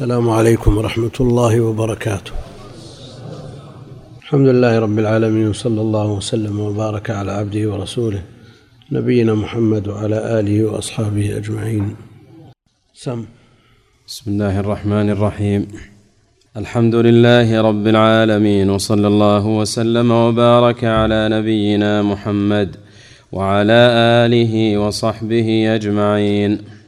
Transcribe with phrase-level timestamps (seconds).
[0.00, 2.32] السلام عليكم ورحمة الله وبركاته.
[4.22, 8.22] الحمد لله رب العالمين وصلى الله وسلم وبارك على عبده ورسوله
[8.92, 11.96] نبينا محمد وعلى آله وأصحابه أجمعين.
[12.94, 13.24] سم.
[14.08, 15.66] بسم الله الرحمن الرحيم.
[16.56, 22.76] الحمد لله رب العالمين وصلى الله وسلم وبارك على نبينا محمد
[23.32, 23.80] وعلى
[24.24, 26.79] آله وصحبه أجمعين.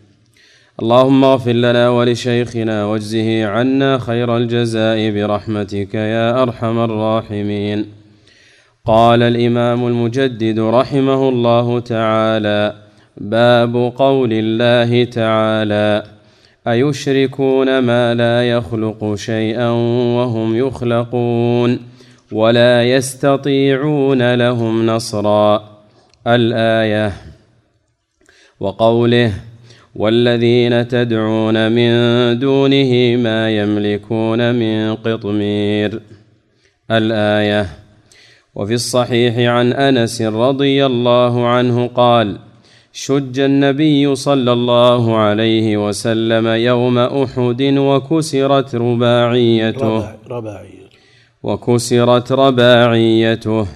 [0.81, 7.87] اللهم اغفر لنا ولشيخنا واجزه عنا خير الجزاء برحمتك يا أرحم الراحمين.
[8.87, 12.75] قال الإمام المجدد رحمه الله تعالى
[13.17, 16.03] باب قول الله تعالى
[16.69, 19.69] أيشركون ما لا يخلق شيئا
[20.17, 21.79] وهم يخلقون
[22.33, 25.63] ولا يستطيعون لهم نصرا.
[26.27, 27.13] الآية
[28.61, 29.52] وقوله
[29.95, 31.91] والذين تدعون من
[32.39, 36.01] دونه ما يملكون من قطمير.
[36.91, 37.67] الآية
[38.55, 42.39] وفي الصحيح عن أنس رضي الله عنه قال
[42.93, 50.15] شج النبي صلى الله عليه وسلم يوم أحد وكسرت رباعيته.
[50.29, 50.83] رباعية
[51.43, 53.67] وكسرت رباعيته.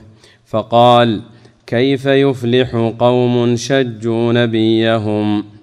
[0.47, 1.21] فقال
[1.67, 5.56] كيف يفلح قوم شجوا نبيهم؟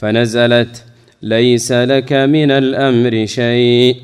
[0.00, 0.84] فنزلت
[1.22, 3.96] ليس لك من الأمر شيء.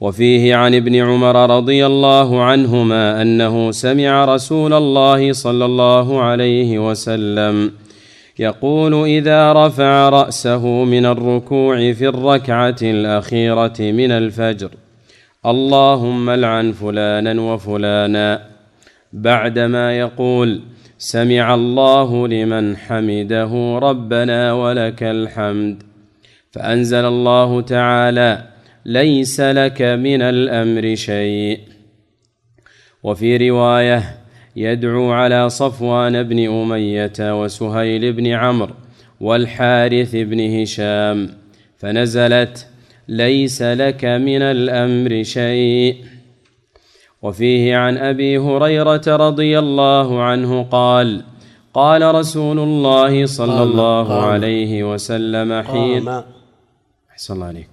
[0.00, 7.72] وفيه عن ابن عمر رضي الله عنهما أنه سمع رسول الله صلى الله عليه وسلم
[8.38, 14.70] يقول إذا رفع رأسه من الركوع في الركعة الأخيرة من الفجر
[15.46, 18.42] اللهم العن فلانا وفلانا.
[19.12, 20.60] بعدما يقول
[21.02, 25.82] سمع الله لمن حمده ربنا ولك الحمد.
[26.50, 28.44] فأنزل الله تعالى
[28.86, 31.58] ليس لك من الأمر شيء.
[33.02, 34.02] وفي رواية
[34.56, 38.74] يدعو على صفوان بن أمية وسهيل بن عمرو
[39.20, 41.30] والحارث بن هشام.
[41.78, 42.66] فنزلت
[43.08, 45.96] ليس لك من الأمر شيء.
[47.22, 51.22] وفيه عن أبي هريرة رضي الله عنه قال
[51.74, 54.24] قال رسول الله صلى قام- الله قام.
[54.24, 56.24] عليه وسلم حين قام
[57.12, 57.68] أحسن الله عليك.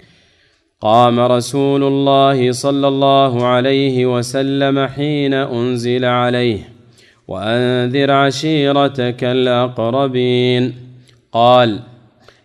[0.81, 6.69] قام رسول الله صلى الله عليه وسلم حين أنزل عليه
[7.27, 10.73] وأنذر عشيرتك الأقربين.
[11.31, 11.79] قال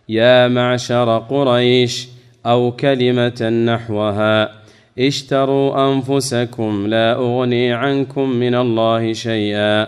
[0.09, 2.07] يا معشر قريش
[2.45, 4.62] أو كلمة نحوها.
[4.99, 9.87] اشتروا أنفسكم لا أغني عنكم من الله شيئا.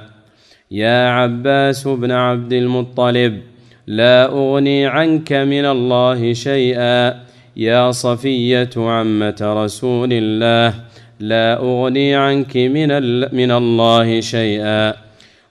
[0.72, 3.42] يا عباس بن عبد المطلب
[3.88, 7.14] لا أغني عنك من الله شيئا.
[7.58, 10.74] يا صفية عمة رسول الله
[11.20, 12.90] لا أغني عنك من
[13.36, 14.94] من الله شيئا.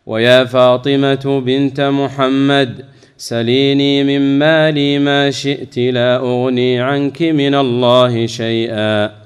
[0.06, 2.84] ويا فاطمة بنت محمد
[3.16, 9.23] سليني من مالي ما شئت لا أغني عنك من الله شيئا.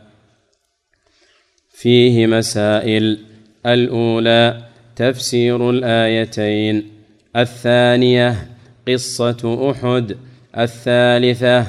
[1.80, 3.18] فيه مسائل.
[3.66, 4.58] الأولى
[4.96, 6.86] تفسير الآيتين.
[7.36, 8.36] الثانية
[8.88, 10.16] قصة أحد.
[10.58, 11.66] الثالثة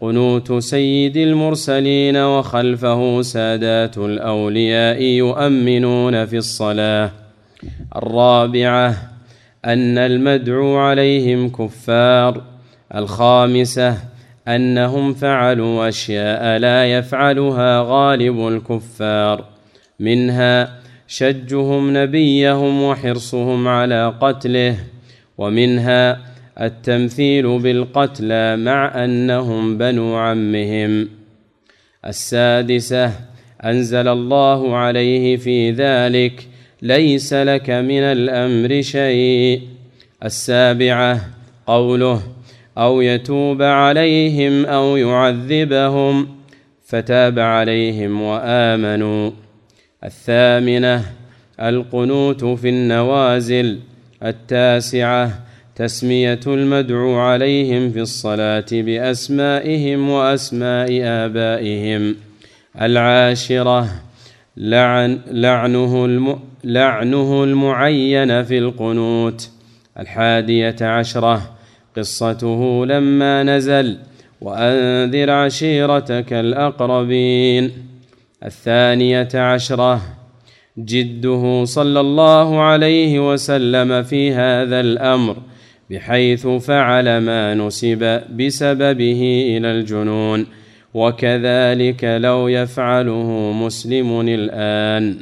[0.00, 7.10] قنوت سيد المرسلين وخلفه سادات الأولياء يؤمنون في الصلاة.
[7.96, 8.96] الرابعة
[9.64, 12.42] أن المدعو عليهم كفار.
[12.94, 13.96] الخامسة
[14.48, 19.49] أنهم فعلوا أشياء لا يفعلها غالب الكفار.
[20.00, 24.76] منها شجهم نبيهم وحرصهم على قتله
[25.38, 26.20] ومنها
[26.60, 31.08] التمثيل بالقتلى مع أنهم بنو عمهم.
[32.06, 33.12] السادسة
[33.64, 36.48] أنزل الله عليه في ذلك
[36.82, 39.60] ليس لك من الأمر شيء.
[40.24, 41.20] السابعة
[41.66, 42.22] قوله
[42.78, 46.28] أو يتوب عليهم أو يعذبهم
[46.86, 49.30] فتاب عليهم وآمنوا.
[50.04, 51.04] الثامنة
[51.60, 53.78] القنوت في النوازل
[54.22, 55.44] التاسعة
[55.76, 62.16] تسمية المدعو عليهم في الصلاة بأسمائهم وأسماء آبائهم.
[62.80, 63.88] العاشرة
[64.56, 69.50] لعن لعنه الم لعنه المعين في القنوت.
[69.98, 71.56] الحادية عشرة
[71.96, 73.98] قصته لما نزل
[74.40, 77.89] وأنذر عشيرتك الأقربين.
[78.44, 80.00] الثانية عشرة.
[80.78, 85.36] جده صلى الله عليه وسلم في هذا الأمر
[85.90, 89.22] بحيث فعل ما نسب بسببه
[89.56, 90.46] إلى الجنون
[90.94, 95.16] وكذلك لو يفعله مسلم الآن.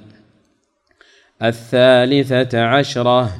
[1.43, 3.31] الثالثة عشرة.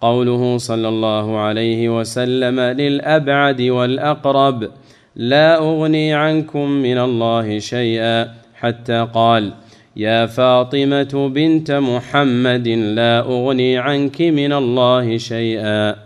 [0.00, 4.70] قوله صلى الله عليه وسلم للأبعد والأقرب
[5.16, 8.43] لا أغني عنكم من الله شيئا.
[8.64, 9.52] حتى قال
[9.96, 15.96] يا فاطمة بنت محمد لا أغني عنك من الله شيئا.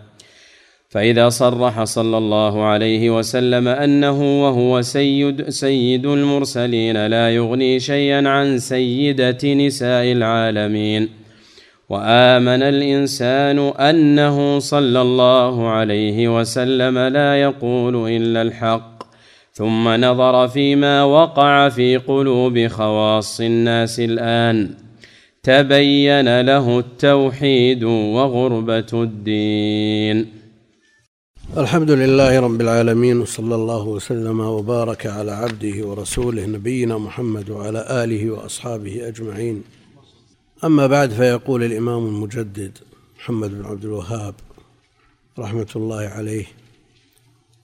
[0.89, 8.57] فإذا صرح صلى الله عليه وسلم أنه وهو سيد سيد المرسلين لا يغني شيئا عن
[8.57, 11.09] سيدة نساء العالمين.
[11.89, 18.88] وآمن الإنسان أنه صلى الله عليه وسلم لا يقول إلا الحق.
[19.53, 24.75] ثم نظر فيما وقع في قلوب خواص الناس الآن.
[25.43, 30.25] تبين له التوحيد وغربة الدين.
[31.57, 38.31] الحمد لله رب العالمين وصلى الله وسلم وبارك على عبده ورسوله نبينا محمد وعلى آله
[38.31, 39.63] وأصحابه أجمعين.
[40.63, 42.77] أما بعد فيقول الإمام المجدد
[43.19, 44.33] محمد بن عبد الوهاب
[45.39, 46.45] رحمة الله عليه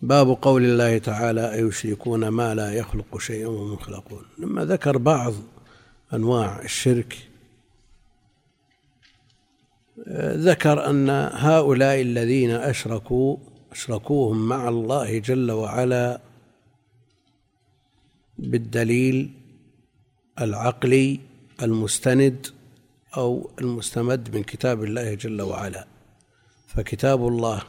[0.01, 5.33] باب قول الله تعالى أيشركون ما لا يخلق شيئا وهم يخلقون لما ذكر بعض
[6.13, 7.29] أنواع الشرك
[10.19, 13.37] ذكر أن هؤلاء الذين أشركوا
[13.71, 16.21] أشركوهم مع الله جل وعلا
[18.39, 19.33] بالدليل
[20.41, 21.19] العقلي
[21.61, 22.47] المستند
[23.17, 25.87] أو المستمد من كتاب الله جل وعلا.
[26.67, 27.61] فكتاب الله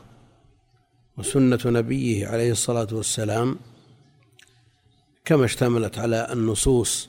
[1.19, 3.59] وسنة نبيه عليه الصلاة والسلام
[5.25, 7.09] كما اشتملت على النصوص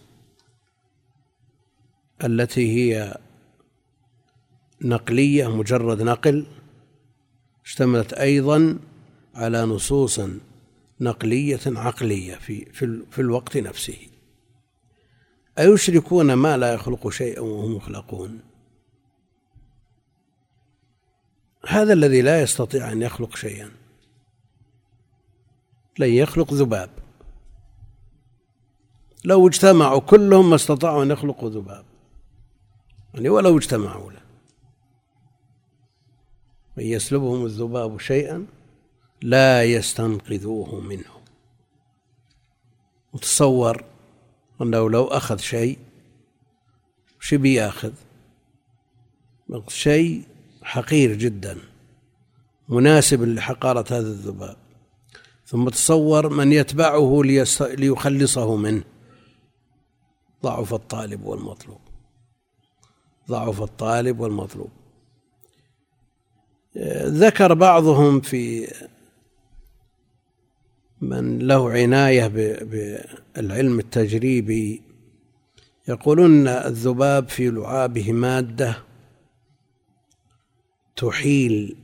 [2.23, 3.17] التي هي
[4.81, 6.45] نقلية مجرد نقل
[7.65, 8.79] اشتملت أيضا
[9.35, 10.21] على نصوص
[11.01, 13.97] نقلية عقلية في في, في الوقت نفسه.
[15.59, 18.39] أيشركون ما لا يخلق شيئا وهم يخلقون
[21.67, 23.71] هذا الذي لا يستطيع أن يخلق شيئا.
[25.99, 26.89] لن يخلق ذباب.
[29.25, 31.85] لو اجتمعوا كلهم ما استطاعوا أن يخلقوا ذباب.
[33.13, 34.21] يعني ولو اجتمعوا له
[36.77, 38.45] من يسلبهم الذباب شيئا
[39.21, 41.17] لا يستنقذوه منه.
[43.13, 43.83] وتصور
[44.61, 45.77] أنه لو أخذ شيء
[47.19, 47.93] وش بيأخذ؟
[49.67, 50.23] شيء
[50.63, 51.57] حقير جدا
[52.69, 54.66] مناسب لحقارة هذا الذباب.
[55.47, 57.21] ثم تصور من يتبعه
[57.61, 58.83] ليخلصه منه.
[60.43, 61.79] ضعف الطالب والمطلوب.
[63.29, 64.69] ضعف الطالب والمطلوب.
[67.05, 68.67] ذكر بعضهم في
[71.01, 74.81] من له عناية بالعلم التجريبي.
[75.87, 78.83] يقولون الذباب في لعابه مادة
[80.95, 81.77] تحيل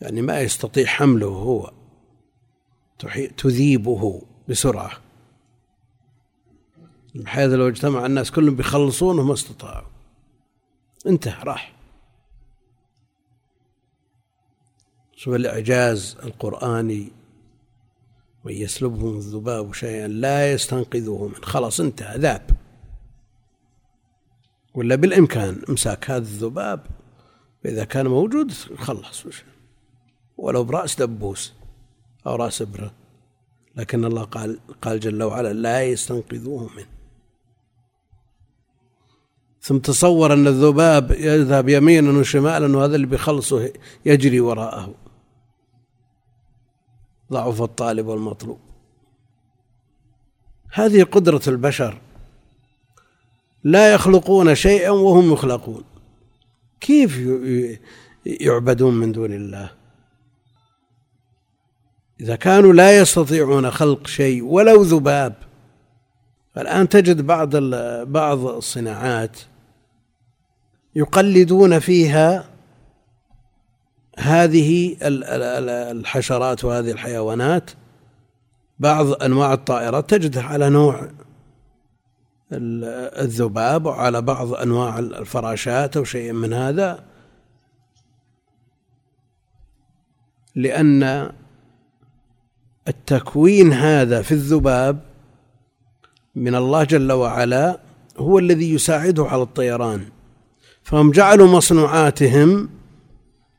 [0.00, 1.77] يعني ما يستطيع حمله هو.
[3.36, 4.90] تذيبه بسرعة.
[7.14, 9.88] بحيث لو اجتمع الناس كلهم بيخلصونه ما استطاعوا.
[11.06, 11.74] انتهى راح.
[15.16, 17.12] شوف الإعجاز القرآني
[18.44, 22.50] من يسلبهم الذباب شيئا لا يستنقذه منه خلاص انتهى ذاب.
[24.74, 26.86] ولا بالإمكان إمساك هذا الذباب.
[27.64, 29.24] إذا كان موجود خلص.
[30.36, 31.57] ولو برأس دبوس.
[32.26, 32.94] أو رأس إبرة
[33.76, 36.86] لكن الله قال قال جل وعلا لا يستنقذوه منه.
[39.60, 43.72] ثم تصور أن الذباب يذهب يمينا وشمالا وهذا اللي بيخلصه
[44.06, 44.94] يجري وراءه.
[47.32, 48.58] ضعف الطالب والمطلوب.
[50.72, 52.00] هذه قدرة البشر.
[53.64, 55.84] لا يخلقون شيئا وهم يخلقون
[56.80, 57.20] كيف
[58.26, 59.77] يعبدون من دون الله؟
[62.20, 65.34] إذا كانوا لا يستطيعون خلق شيء ولو ذباب
[66.58, 67.56] الآن تجد بعض
[68.06, 69.38] بعض الصناعات
[70.94, 72.44] يقلدون فيها
[74.18, 77.70] هذه الحشرات وهذه الحيوانات.
[78.78, 81.08] بعض أنواع الطائرات تجدها على نوع
[82.52, 87.04] الذباب وعلى بعض أنواع الفراشات أو شيء من هذا.
[90.54, 91.32] لأن
[92.88, 95.00] التكوين هذا في الذباب
[96.34, 97.80] من الله جل وعلا
[98.16, 100.04] هو الذي يساعده على الطيران.
[100.82, 102.68] فهم جعلوا مصنوعاتهم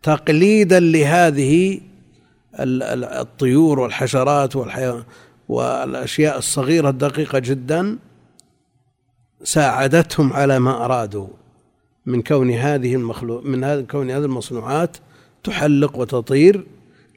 [0.03, 1.81] تقليدا لهذه
[2.59, 5.03] الطيور والحشرات والحيوان
[5.49, 7.97] والأشياء الصغيرة الدقيقة جدا
[9.43, 11.27] ساعدتهم على ما أرادوا
[12.05, 14.97] من كون هذه المخلوق من كون هذه المصنوعات
[15.43, 16.65] تحلق وتطير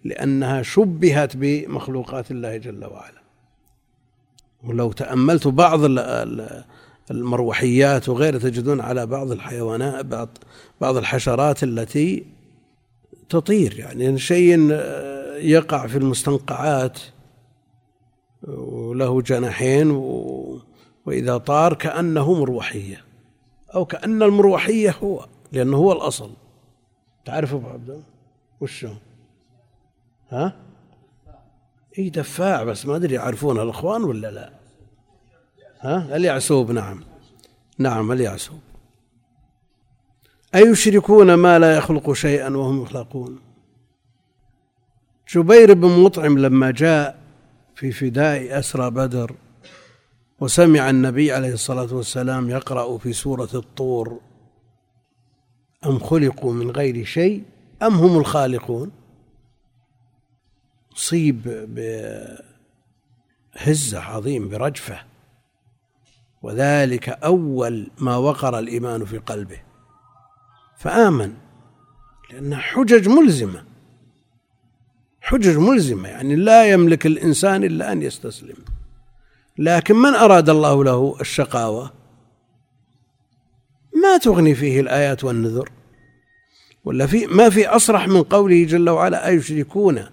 [0.05, 3.23] لأنها شبهت بمخلوقات الله جل وعلا.
[4.65, 5.81] ولو تأملت بعض
[7.11, 10.29] المروحيات وغيرها تجدون على بعض الحيوانات بعض
[10.81, 12.27] بعض الحشرات التي
[13.29, 13.79] تطير.
[13.79, 14.71] يعني شيء
[15.37, 17.01] يقع في المستنقعات
[18.49, 19.91] وله جناحين
[21.07, 23.05] وإذا طار كأنه مروحية
[23.75, 26.31] أو كأن المروحية هو لأنه هو الأصل.
[27.25, 28.03] تعرف أبو عبد الله؟
[28.61, 28.89] وشو؟
[30.33, 30.57] ها؟
[31.99, 34.53] إي دفاع بس ما أدري يعرفونها الإخوان ولا لا.
[35.81, 37.05] ها؟ اليعسوب نعم.
[37.79, 38.61] نعم اليعسوب.
[40.55, 43.39] أيشركون ما لا يخلق شيئا وهم يخلقون؟
[45.35, 47.19] جبير بن مطعم لما جاء
[47.75, 49.35] في فداء أسرى بدر
[50.41, 54.21] وسمع النبي عليه الصلاة والسلام يقرأ في سورة الطور
[55.87, 57.43] أم خلقوا من غير شيء
[57.83, 58.91] أم هم الخالقون؟
[60.97, 61.43] أصيب
[63.55, 65.01] بهزة عظيم برجفة.
[66.43, 69.61] وذلك أول ما وقر الإيمان في قلبه.
[70.79, 71.35] فآمن
[72.33, 73.65] لأنها حجج ملزمة.
[75.21, 78.57] حجج ملزمة يعني لا يملك الإنسان إلا أن يستسلم.
[79.59, 81.93] لكن من أراد الله له الشقاوة؟
[84.03, 85.71] ما تغني فيه الآيات والنذر؟
[86.85, 90.05] ولا في ما في أصرح من قوله جل وعلا أيشركون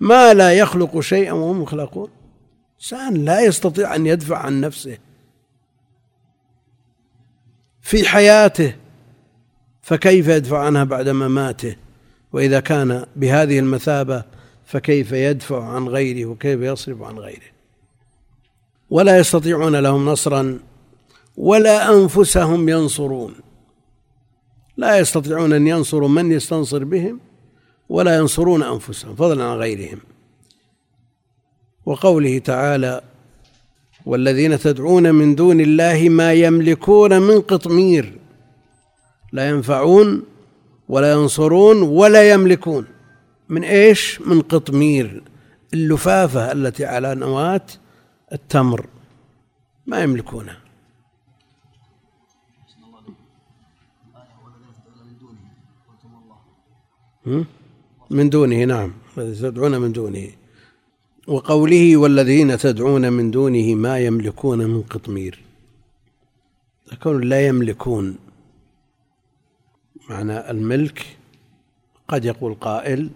[0.00, 2.08] ما لا يخلق شيئا وهم يخلقون
[2.80, 4.98] إنسان لا يستطيع أن يدفع عن نفسه.
[7.82, 8.76] في حياته
[9.82, 11.76] فكيف يدفع عنها بعد مماته؟
[12.32, 14.24] وإذا كان بهذه المثابة
[14.66, 17.50] فكيف يدفع عن غيره؟ وكيف يصرف عن غيره؟
[18.90, 20.60] ولا يستطيعون لهم نصرا
[21.36, 23.34] ولا أنفسهم ينصرون.
[24.76, 27.20] لا يستطيعون أن ينصروا من يستنصر بهم؟
[27.88, 30.00] ولا ينصرون أنفسهم فضلا عن غيرهم.
[31.86, 33.02] وقوله تعالى
[34.06, 38.18] والذين تدعون من دون الله ما يملكون من قطمير
[39.32, 40.22] لا ينفعون
[40.88, 42.86] ولا ينصرون ولا يملكون.
[43.48, 45.22] من إيش؟ من قطمير
[45.74, 47.66] اللفافة التي على نواة
[48.32, 48.86] التمر
[49.86, 50.58] ما يملكونها
[58.10, 58.92] من دونه نعم.
[59.16, 60.28] تدعون من دونه.
[61.26, 65.38] وقوله والذين تدعون من دونه ما يملكون من قطمير.
[66.92, 68.18] يكون لا يملكون.
[70.10, 71.16] معنى الملك
[72.08, 73.10] قد يقول قائل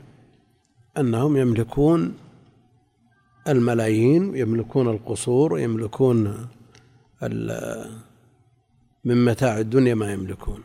[0.98, 2.14] أنهم يملكون
[3.48, 6.48] الملايين يملكون القصور يملكون
[9.04, 10.62] من متاع الدنيا ما يملكون.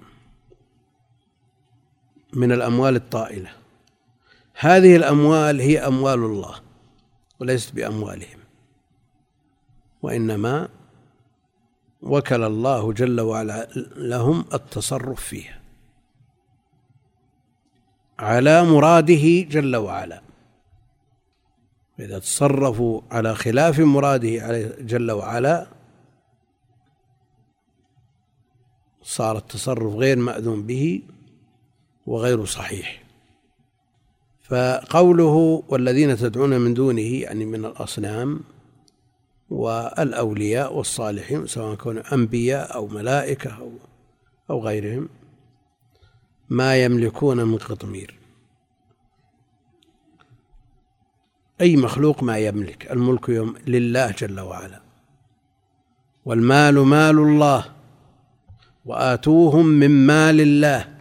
[2.33, 3.66] من الأموال الطائلة.
[4.59, 6.55] هذه الأموال هي أموال الله
[7.39, 8.39] وليست بأموالهم.
[10.01, 10.69] وإنما
[12.01, 15.61] وكل الله جل وعلا لهم التصرف فيها
[18.19, 20.21] على مراده جل وعلا.
[21.99, 25.67] إذا تصرفوا على خلاف مراده جل وعلا
[29.01, 31.01] صار التصرف غير مأذون به
[32.05, 33.06] وغير صحيح.
[34.49, 38.39] فقوله والذين تدعون من دونه يعني من الأصنام
[39.49, 43.71] والأولياء والصالحين سواء كانوا أنبياء أو ملائكة أو
[44.49, 45.09] أو غيرهم
[46.49, 48.15] ما يملكون من قطمير.
[51.61, 54.81] أي مخلوق ما يملك؟ الملك يوم لله جل وعلا.
[56.25, 57.65] والمال مال الله
[58.85, 60.96] وآتوهم من مال الله.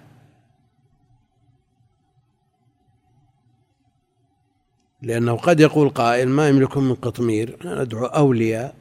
[5.07, 8.75] لأنه قد يقول قائل ما يملكون من قطمير ندعو أولياء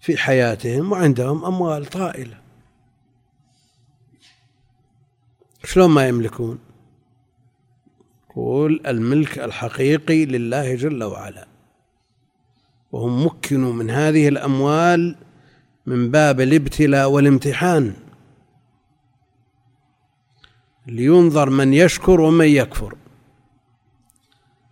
[0.00, 2.38] في حياتهم وعندهم أموال طائلة.
[5.64, 6.58] شلون ما يملكون؟
[8.30, 11.46] يقول الملك الحقيقي لله جل وعلا.
[12.92, 15.16] وهم مكنوا من هذه الأموال
[15.86, 17.94] من باب الابتلاء والامتحان.
[20.86, 22.96] لينظر من يشكر ومن يكفر.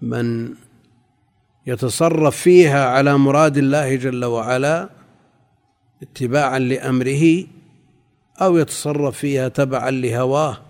[0.02, 0.54] من
[1.66, 4.90] يتصرف فيها على مراد الله جل وعلا
[6.02, 7.44] اتباعا لأمره
[8.40, 10.62] أو يتصرف فيها تبعا لهواه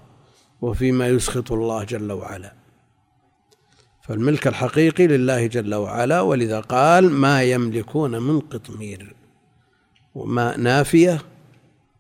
[0.61, 2.53] وفيما يسخط الله جل وعلا.
[4.03, 9.15] فالملك الحقيقي لله جل وعلا ولذا قال ما يملكون من قطمير
[10.15, 11.23] وما نافية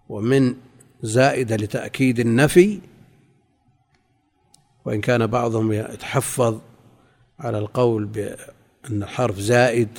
[0.08, 0.54] ومن
[1.02, 2.80] زائده لتأكيد النفي.
[4.84, 6.60] وإن كان بعضهم يتحفظ
[7.42, 9.98] على القول بأن الحرف زائد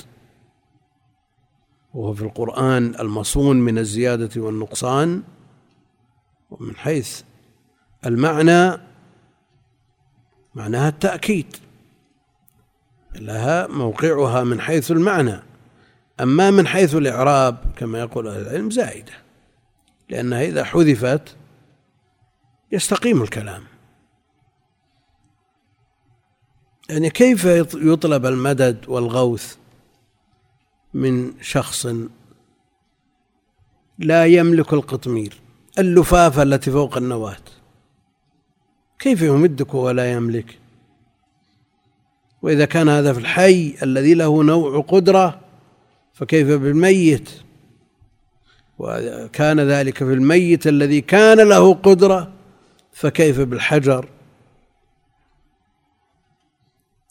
[1.94, 5.22] وهو في القرآن المصون من الزيادة والنقصان
[6.50, 7.22] ومن حيث
[8.06, 8.80] المعنى
[10.54, 11.56] معناها التأكيد
[13.14, 15.42] لها موقعها من حيث المعنى.
[16.20, 19.12] أما من حيث الإعراب كما يقول أهل العلم زائدة
[20.08, 21.36] لأنها إذا حذفت
[22.72, 23.62] يستقيم الكلام.
[26.88, 29.56] يعني كيف يطلب المدد والغوث
[30.94, 31.86] من شخص
[33.98, 35.34] لا يملك القطمير
[35.78, 37.36] اللفافة التي فوق النواة؟
[38.98, 40.58] كيف يمدك ولا يملك؟
[42.42, 45.40] وإذا كان هذا في الحي الذي له نوع قدرة
[46.14, 47.30] فكيف بالميت؟
[48.78, 52.32] وكان ذلك في الميت الذي كان له قدرة
[52.92, 54.08] فكيف بالحجر؟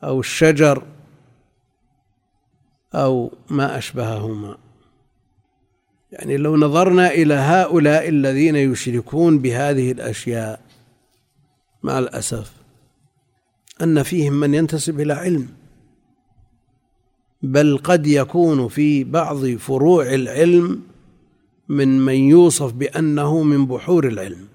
[0.03, 0.83] أو الشجر
[2.95, 4.57] أو ما أشبههما.
[6.11, 10.61] يعني لو نظرنا إلى هؤلاء الذين يشركون بهذه الأشياء
[11.83, 12.51] مع الأسف
[13.81, 15.49] أن فيهم من ينتسب إلى علم
[17.41, 20.81] بل قد يكون في بعض فروع العلم
[21.69, 24.47] من من يوصف بأنه من بحور العلم.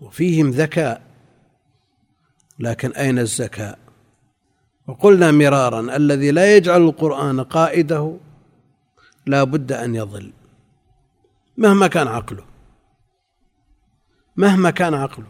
[0.00, 1.09] وفيهم ذكاء.
[2.60, 3.78] لكن أين الزكاء
[4.88, 8.16] وقلنا مرارا الذي لا يجعل القرآن قائده
[9.26, 10.32] لا بد أن يضل.
[11.56, 12.44] مهما كان عقله.
[14.36, 15.26] مهما كان عقله.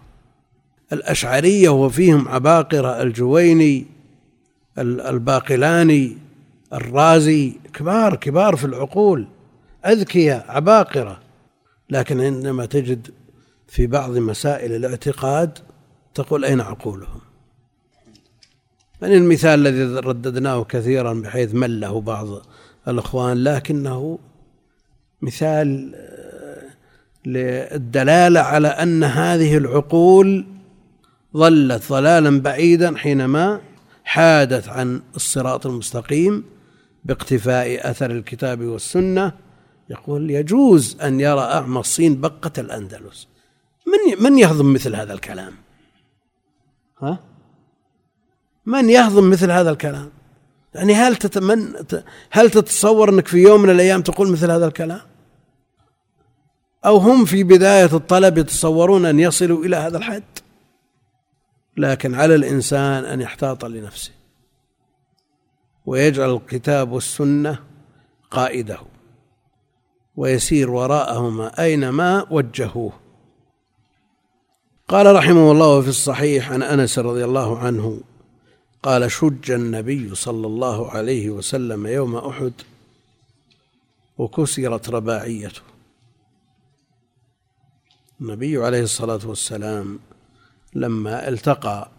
[0.93, 3.87] الأشعرية وفيهم عباقرة الجويني
[4.79, 6.19] الباقلاني
[6.73, 9.29] الرازي كبار كبار في العقول.
[9.87, 11.21] أذكياء عباقرة.
[11.91, 13.11] لكن عندما تجد
[13.69, 15.59] في بعض مسائل الاعتقاد
[16.15, 17.21] تقول أين عقولهم؟
[19.03, 22.27] يعني المثال الذي رددناه كثيرا بحيث مله بعض
[22.89, 24.19] الإخوان لكنه
[25.23, 26.71] مثال آه،
[27.27, 30.47] للدلالة على أن هذه العقول
[31.37, 33.61] ظلت ضلالا بعيدا حينما
[34.05, 36.45] حادت عن الصراط المستقيم
[37.05, 39.33] باقتفاء أثر الكتاب والسنة.
[39.91, 43.29] يقول يجوز أن يرى أعمى الصين بقة الأندلس.
[43.87, 45.53] من من يهضم مثل هذا الكلام؟
[47.03, 47.19] ها؟
[48.67, 50.11] من يهضم مثل هذا الكلام؟
[50.75, 51.75] يعني هل تتمن
[52.31, 55.01] هل تتصور أنك في يوم من الأيام تقول مثل هذا الكلام؟
[56.85, 60.23] أو هم في بداية الطلب يتصورون أن يصلوا إلى هذا الحد؟
[61.77, 64.11] لكن على الإنسان أن يحتاط لنفسه
[65.87, 67.59] ويجعل الكتاب والسنة
[68.31, 68.79] قائده
[70.17, 72.93] ويسير وراءهما أينما وجهوه
[74.91, 78.01] قال رحمه الله في الصحيح عن أنس رضي الله عنه
[78.83, 82.53] قال شج النبي صلى الله عليه وسلم يوم أحد
[84.19, 85.61] وكسرت رباعيته.
[88.21, 89.99] النبي عليه الصلاة والسلام
[90.75, 91.91] لما التقى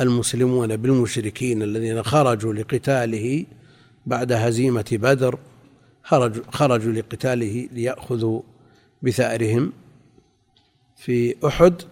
[0.00, 3.46] المسلمون بالمشركين الذين خرجوا لقتاله
[4.06, 5.38] بعد هزيمة بدر
[6.04, 8.42] خرجوا خرجوا لقتاله ليأخذوا
[9.02, 9.72] بثأرهم
[10.96, 11.82] في أحد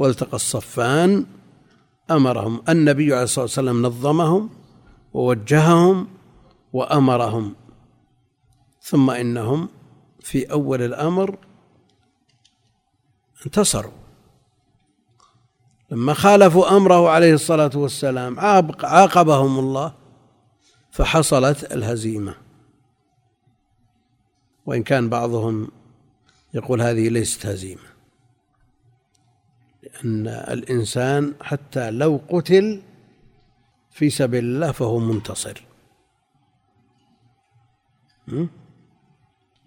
[0.00, 1.26] والتقى الصفان
[2.10, 4.50] أمرهم النبي عليه الصلاة والسلام نظمهم
[5.14, 6.08] ووجههم
[6.72, 7.54] وأمرهم.
[8.82, 9.68] ثم إنهم
[10.20, 11.38] في أول الأمر
[13.46, 13.92] انتصروا.
[15.90, 18.40] لما خالفوا أمره عليه الصلاة والسلام
[18.82, 19.94] عاقبهم الله
[20.90, 22.34] فحصلت الهزيمة.
[24.66, 25.68] وإن كان بعضهم
[26.54, 27.89] يقول هذه ليست هزيمة.
[30.04, 32.82] أن الإنسان حتى لو قتل
[33.90, 35.62] في سبيل الله فهو منتصر.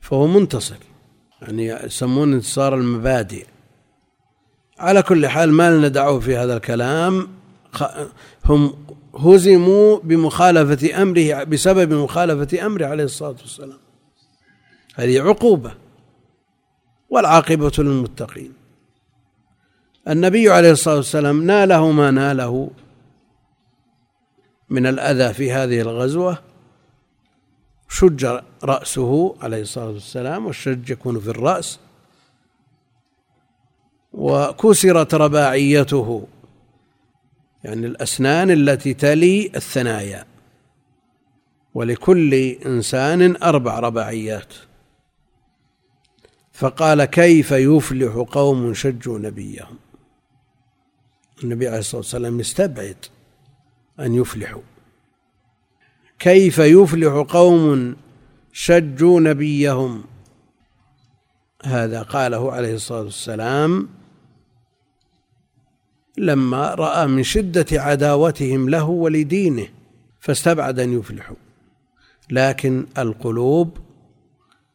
[0.01, 0.77] فهو منتصر.
[1.41, 3.45] يعني يسمون انتصار المبادئ.
[4.79, 7.27] على كل حال ما لنا دعوة في هذا الكلام.
[8.45, 13.79] هم هزموا بمخالفة أمره بسبب مخالفة أمره عليه الصلاة والسلام.
[14.95, 15.73] هذه عقوبة.
[17.09, 18.62] والعاقبة للمتقين.
[20.07, 22.69] النبي عليه الصلاة والسلام ناله ما ناله
[24.69, 26.37] من الأذى في هذه الغزوة
[27.89, 31.79] شج رأسه عليه الصلاة والسلام والشج يكون في الرأس
[34.13, 36.27] وكسرت رباعيته
[37.63, 40.25] يعني الأسنان التي تلي الثنايا
[41.73, 42.33] ولكل
[42.65, 44.53] إنسان أربع رباعيات.
[46.53, 49.82] فقال كيف يفلح قوم شجوا نبيهم؟
[51.43, 53.05] النبي عليه الصلاة والسلام يستبعد
[53.99, 54.61] أن يفلحوا.
[56.19, 57.95] كيف يفلح قوم
[58.53, 60.03] شجوا نبيهم؟
[61.63, 63.89] هذا قاله عليه الصلاة والسلام
[66.17, 69.67] لما رأى من شدة عداوتهم له ولدينه
[70.19, 71.35] فاستبعد أن يفلحوا.
[72.29, 73.77] لكن القلوب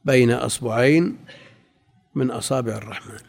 [0.05, 1.17] بين أصبعين
[2.15, 3.28] من أصابع الرحمن.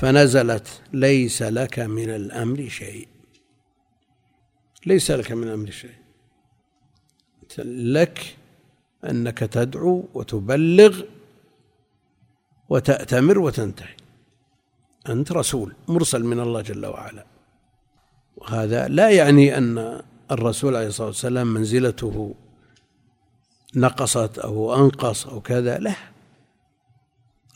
[0.00, 3.08] فنزلت ليس لك من الأمر شيء.
[4.86, 6.00] ليس لك من الأمر شيء.
[7.58, 8.36] لك
[9.04, 11.02] أنك تدعو وتبلغ
[12.68, 13.96] وتأتمر وتنتهي.
[15.08, 17.26] أنت رسول مرسل من الله جل وعلا.
[18.36, 22.34] وهذا لا يعني أن الرسول عليه الصلاة والسلام منزلته
[23.76, 25.94] نقصت أو أنقص أو كذا لا.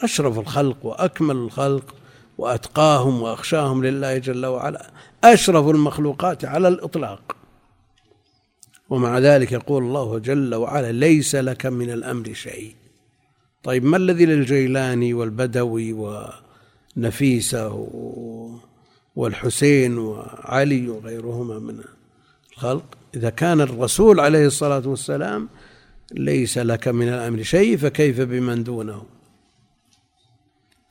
[0.03, 2.04] أشرف الخلق وأكمل الخلق
[2.39, 4.91] وأتقاهم وأخشاهم لله جل وعلا.
[5.25, 7.37] أشرف المخلوقات على الإطلاق.
[8.91, 12.75] ومع ذلك يقول الله جل وعلا ليس لك من الأمر شيء.
[13.63, 16.21] طيب ما الذي للجيلاني والبدوي
[16.97, 17.89] ونفيسة
[19.17, 21.81] والحسين وعلي وغيرهما من
[22.53, 22.85] الخلق؟
[23.17, 25.49] إذا كان الرسول عليه الصلاة والسلام
[26.13, 29.03] ليس لك من الأمر شيء فكيف بمن دونه؟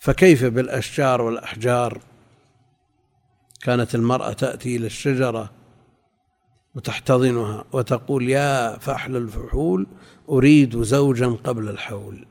[0.04, 2.02] فكيف بالأشجار والأحجار؟
[3.62, 5.52] كانت المرأة تأتي إلى الشجرة
[6.76, 9.88] وتحتضنها وتقول يا فحل الفحول
[10.30, 12.26] أريد زوجا قبل الحول.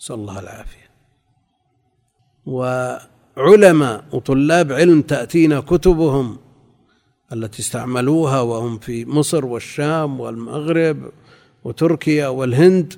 [0.00, 0.90] نسأل الله العافية.
[2.46, 6.38] وعلماء وطلاب علم تأتينا كتبهم
[7.32, 11.12] التي استعملوها وهم في مصر والشام والمغرب
[11.64, 12.94] وتركيا والهند.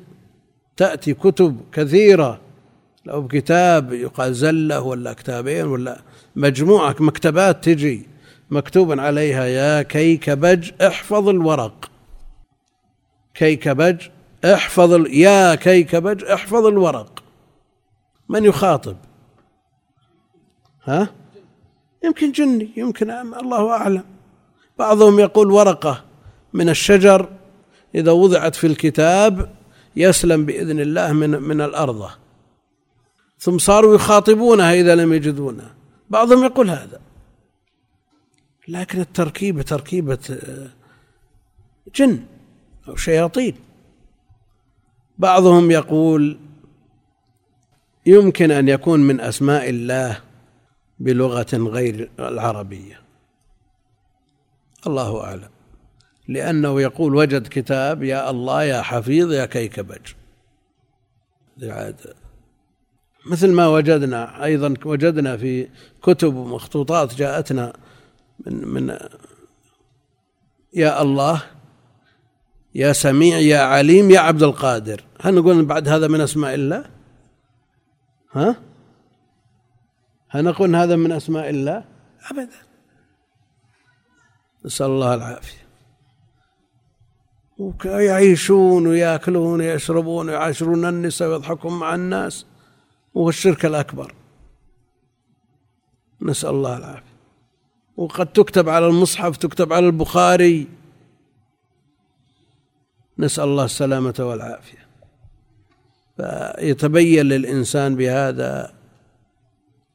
[0.76, 2.40] تأتي كتب كثيرة
[3.04, 6.00] لو بكتاب يقال زلة ولا كتابين ولا
[6.36, 8.08] مجموعة مكتبات تجي
[8.50, 11.90] مكتوب عليها يا كيكبج احفظ الورق.
[13.34, 14.08] كيكبج
[14.44, 15.14] احفظ ال...
[15.14, 17.22] يا كيكبج احفظ الورق.
[18.28, 18.96] من يخاطب؟
[20.84, 21.08] ها؟
[22.04, 24.04] يمكن جني يمكن الله أعلم.
[24.78, 26.04] بعضهم يقول ورقة
[26.52, 27.28] من الشجر
[27.94, 29.54] إذا وضعت في الكتاب
[29.96, 32.10] يسلم بإذن الله من من الأرض.
[33.40, 35.74] ثم صاروا يخاطبونها إذا لم يجدونها.
[36.11, 37.00] بعضهم يقول هذا.
[38.68, 40.68] لكن التركيبة تركيبة آه،
[41.94, 42.24] جن
[42.88, 43.55] أو شياطين.
[45.18, 46.38] بعضهم يقول
[48.07, 50.20] يمكن أن يكون من أسماء الله
[50.98, 53.00] بلغة غير العربية.
[54.87, 55.50] الله أعلم.
[56.29, 60.12] لأنه يقول وجد كتاب يا الله يا حفيظ يا كيكبج.
[63.26, 65.68] مثل ما وجدنا أيضا وجدنا في
[66.02, 67.72] كتب ومخطوطات جاءتنا
[68.46, 68.98] من من
[70.74, 71.42] يا الله
[72.74, 75.04] يا سميع يا عليم يا عبد القادر.
[75.20, 76.85] هل نقول بعد هذا من أسماء الله؟
[78.33, 78.56] ها؟
[80.28, 81.85] هل نقول هذا من أسماء الله؟
[82.30, 82.48] أبدا.
[84.64, 85.61] نسأل الله العافية.
[87.59, 92.46] ويعيشون ويأكلون ويشربون ويعاشرون النساء ويضحكون مع الناس.
[93.14, 94.14] وهو الشرك الأكبر.
[96.22, 97.10] نسأل الله العافية.
[97.96, 100.66] وقد تكتب على المصحف تكتب على البخاري.
[103.18, 104.86] نسأل الله السلامة والعافية.
[106.16, 108.74] فيتبين للإنسان بهذا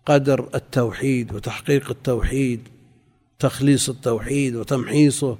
[0.05, 2.67] قدر التوحيد وتحقيق التوحيد
[3.39, 5.37] تخليص التوحيد وتمحيصه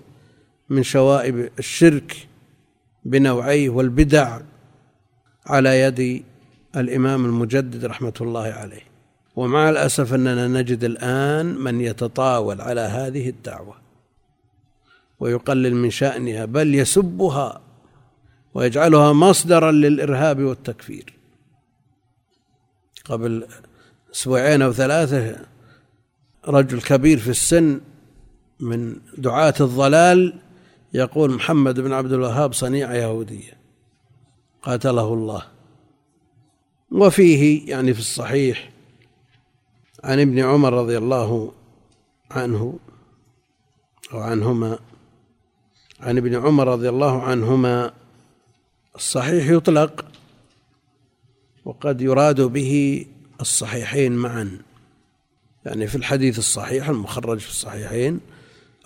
[0.69, 2.27] من شوائب الشرك
[3.05, 4.39] بنوعيه والبدع
[5.45, 6.23] على يد
[6.75, 8.81] الإمام المجدد رحمة الله عليه.
[9.35, 13.75] ومع الأسف أننا نجد الآن من يتطاول على هذه الدعوة
[15.19, 17.61] ويقلل من شأنها بل يسبها
[18.53, 21.13] ويجعلها مصدرا للإرهاب والتكفير.
[23.05, 23.47] قبل
[24.13, 25.45] أسبوعين أو ثلاثة
[26.47, 27.81] رجل كبير في السن
[28.59, 30.33] من دعاة الضلال
[30.93, 33.57] يقول محمد بن عبد الوهاب صنيع يهودية
[34.61, 35.54] قاتله الله.
[36.95, 38.69] وفيه يعني في الصحيح
[40.03, 41.51] عن ابن عمر رضي الله
[42.31, 42.79] عنه
[44.13, 44.79] أو عنهما
[45.99, 47.93] عن ابن عمر رضي الله عنهما
[48.95, 50.05] الصحيح يطلق
[51.65, 53.05] وقد يراد به
[53.41, 54.57] الصحيحين معا
[55.65, 58.19] يعني في الحديث الصحيح المخرج في الصحيحين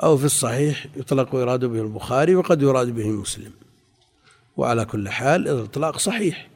[0.04, 3.52] أو في الصحيح يطلق ويراد به البخاري وقد يراد به مسلم
[4.58, 6.50] وعلى كل حال الإطلاق صحيح.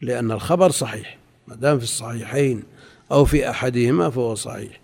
[0.00, 2.62] لأن الخبر صحيح ما دام في الصحيحين
[3.12, 4.80] أو في أحدهما فهو صحيح.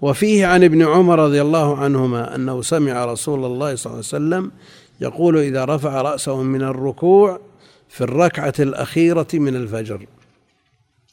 [0.00, 4.52] وفيه عن ابن عمر رضي الله عنهما أنه سمع رسول الله صلى الله عليه وسلم
[5.00, 7.40] يقول إذا رفع رأسه من الركوع
[7.88, 10.06] في الركعة الأخيرة من الفجر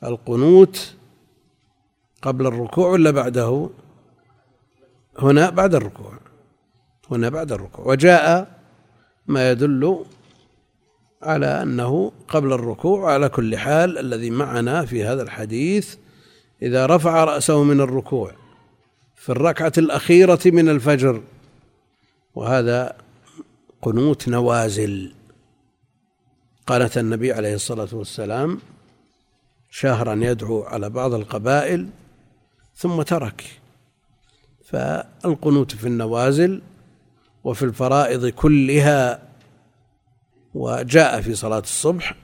[0.04, 0.94] القنوت
[2.22, 3.70] قبل الركوع ولا بعده؟
[5.20, 6.14] هنا بعد الركوع
[7.12, 7.88] هنا بعد الركوع.
[7.88, 8.60] وجاء
[9.28, 10.06] ما يدل
[11.24, 15.96] على أنه قبل الركوع على كل حال الذي معنا في هذا الحديث
[16.62, 18.32] إذا رفع رأسه من الركوع
[19.16, 21.22] في الركعة الأخيرة من الفجر
[22.36, 22.96] وهذا
[23.82, 25.14] قنوت نوازل.
[26.68, 28.60] قالت النبي عليه الصلاة والسلام
[29.70, 31.90] شهرا يدعو على بعض القبائل
[32.76, 33.44] ثم ترك.
[34.66, 36.62] فالقنوت في النوازل
[37.44, 39.33] وفي الفرائض كلها
[40.54, 42.16] وجاء في صلاة الصبح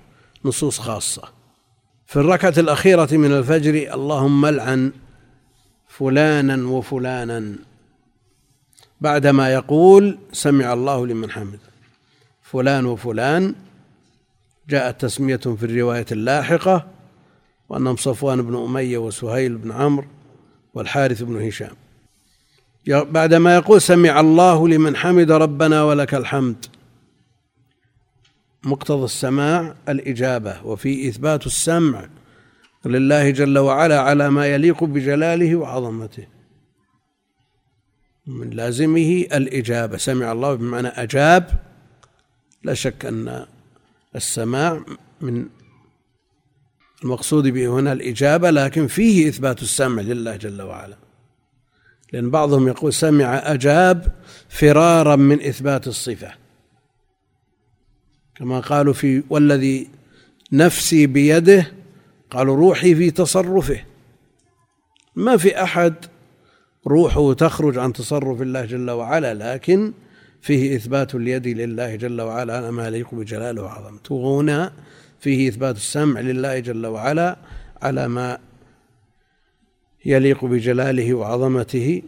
[0.45, 1.23] نصوص خاصة.
[2.05, 4.91] في الركعة الأخيرة من الفجر اللهم العن
[5.87, 7.55] فلانا وفلانا.
[9.01, 11.59] بعدما يقول سمع الله لمن حمد
[12.41, 13.55] فلان وفلان
[14.69, 16.87] جاءت تسمية في الرواية اللاحقة
[17.69, 20.07] وأنهم صفوان بن أمية وسهيل بن عمرو
[20.73, 21.75] والحارث بن هشام.
[22.87, 26.65] بعدما يقول سمع الله لمن حمد ربنا ولك الحمد.
[28.63, 32.09] مقتضى السماع الإجابة وفي إثبات السمع
[32.85, 36.27] لله جل وعلا على ما يليق بجلاله وعظمته.
[38.27, 39.97] من لازمه الإجابة.
[39.97, 41.59] سمع الله بمعنى أجاب.
[42.63, 43.45] لا شك أن
[44.15, 44.85] السماع
[45.21, 45.45] من
[47.03, 50.97] المقصود به هنا الإجابة لكن فيه إثبات السمع لله جل وعلا.
[52.13, 54.15] لأن بعضهم يقول سمع أجاب
[54.49, 56.48] فرارا من إثبات الصفة.
[58.39, 59.87] كما قالوا في والذي
[60.51, 61.71] نفسي بيده
[62.31, 63.79] قالوا روحي في تصرفه.
[65.15, 65.93] ما في أحد
[66.87, 69.93] روحه تخرج عن تصرف الله جل وعلا لكن
[70.41, 72.57] فيه إثبات اليد لله جل وعلا.
[72.57, 74.73] على ما يليق بجلاله وعظمته وهنا
[75.19, 77.37] فيه إثبات السمع لله جل وعلا
[77.81, 78.37] على ما
[80.05, 82.01] يليق بجلاله وعظمته.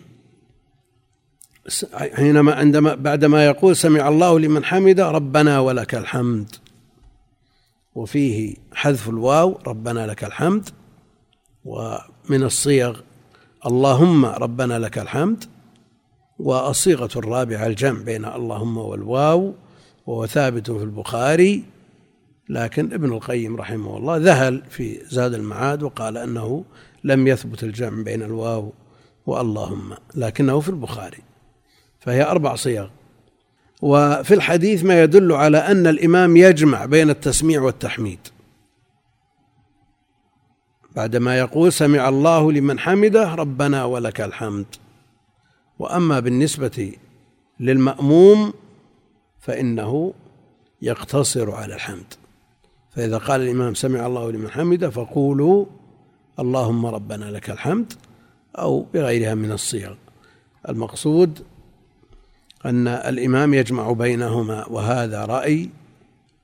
[1.94, 6.56] حينما عندما بعدما يقول سمع الله لمن حمد ربنا ولك الحمد.
[7.96, 10.70] وفيه حذف الواو ربنا لك الحمد.
[11.66, 13.00] ومن الصيغ
[13.66, 15.44] اللهم ربنا لك الحمد.
[16.40, 19.54] والصيغة الرابعة الجمع بين اللهم والواو
[20.08, 21.64] وهو ثابت في البخاري.
[22.50, 26.64] لكن ابن القيم رحمه الله ذهل في زاد المعاد وقال أنه
[27.04, 28.74] لم يثبت الجمع بين الواو
[29.26, 31.31] واللهم لكنه في البخاري.
[32.02, 32.88] فهي أربع صيغ.
[33.82, 38.20] وفي الحديث ما يدل على أن الإمام يجمع بين التسميع والتحميد.
[40.96, 44.66] بعدما يقول سمع الله لمن حمده ربنا ولك الحمد.
[45.80, 46.96] وأما بالنسبة
[47.60, 48.54] للمأموم
[49.40, 50.14] فإنه
[50.82, 52.14] يقتصر على الحمد.
[52.96, 55.66] فإذا قال الإمام سمع الله لمن حمده فقولوا
[56.40, 57.94] اللهم ربنا لك الحمد
[58.58, 59.94] أو بغيرها من الصيغ.
[60.70, 61.44] المقصود
[62.66, 65.70] أن الإمام يجمع بينهما وهذا رأي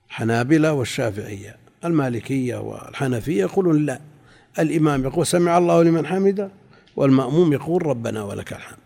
[0.08, 1.56] حنابلة والشافعية.
[1.84, 4.00] المالكية والحنفية يقولون لا.
[4.58, 6.50] الإمام يقول سمع الله لمن حمده
[6.96, 8.78] والمأموم يقول ربنا ولك الحمد.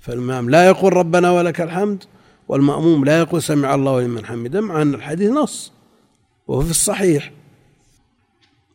[0.00, 2.04] فالإمام لا يقول ربنا ولك الحمد
[2.48, 5.72] والمأموم لا يقول سمع الله لمن حمده مع أن الحديث نص
[6.46, 7.32] وهو في الصحيح.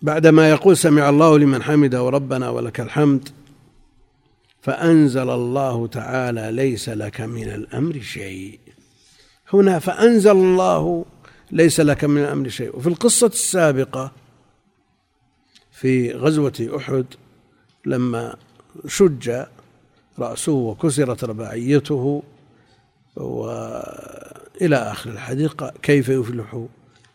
[0.02, 3.30] بعدما يقول سمع الله لمن حمده وربنا ولك الحمد
[4.62, 8.60] فأنزل الله تعالى ليس لك من الأمر شيء.
[9.54, 11.06] هنا فأنزل الله
[11.52, 12.78] ليس لك من الأمر شيء.
[12.78, 14.12] وفي القصة السابقة
[15.72, 17.06] في غزوة أحد
[17.86, 18.36] لما
[18.88, 19.46] شج
[20.20, 22.24] رأسه وكسرت رباعيته
[23.16, 26.66] وإلى آخر الحديث كيف يفلح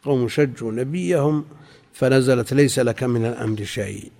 [0.04, 1.44] قوم شجوا نبيهم
[1.92, 4.12] فنزلت ليس لك من الأمر شيء.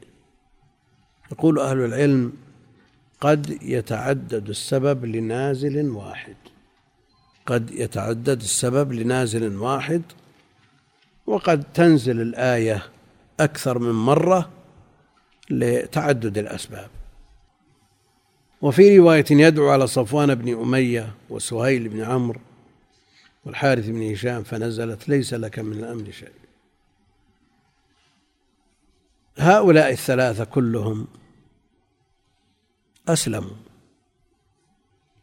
[1.33, 2.33] يقول أهل العلم
[3.21, 6.37] قد يتعدد السبب لنازل واحد.
[7.47, 10.03] قد يتعدد السبب لنازل واحد
[11.27, 12.83] وقد تنزل الآية
[13.41, 14.51] أكثر من مرة
[15.51, 16.91] لتعدد الأسباب.
[18.63, 22.41] وفي رواية يدعو على صفوان بن أمية وسهيل بن عمرو
[23.45, 26.29] والحارث بن هشام فنزلت ليس لك من الأمر شيء.
[29.39, 31.07] هؤلاء الثلاثة كلهم
[33.09, 33.57] أسلموا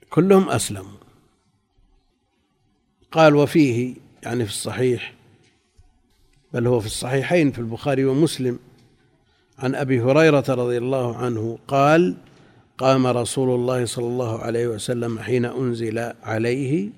[0.09, 0.97] كلهم أسلموا
[3.11, 5.13] قال وفيه يعني في الصحيح
[6.53, 8.59] بل هو في الصحيحين في البخاري ومسلم
[9.59, 12.15] عن أبي هريرة رضي الله عنه قال
[12.77, 16.89] قام رسول الله صلى الله عليه وسلم حين أنزل عليه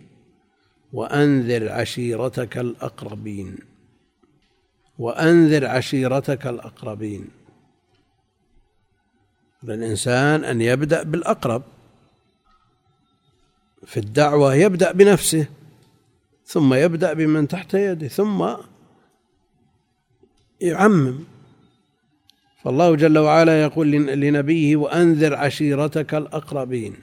[0.94, 3.56] وأنذر عشيرتك الأقربين.
[5.00, 7.28] وأنذر عشيرتك الأقربين.
[9.70, 11.64] للانسان أن يبدأ بالأقرب
[13.86, 15.48] في الدعوة يبدأ بنفسه
[16.46, 18.48] ثم يبدأ بمن تحت يده ثم
[20.62, 21.20] يعمم.
[22.64, 26.96] فالله جل وعلا يقول لنبيه وأنذر عشيرتك الأقربين.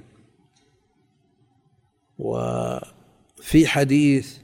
[2.18, 4.38] وفي حديث